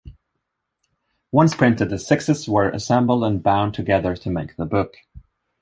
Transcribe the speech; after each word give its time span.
Once 1.31 1.53
printed, 1.53 1.91
the 1.91 1.99
"sixes" 1.99 2.49
were 2.49 2.71
assembled 2.71 3.23
and 3.23 3.43
bound 3.43 3.75
together 3.75 4.15
to 4.15 4.31
make 4.31 4.55
the 4.55 4.65
book. 4.65 4.95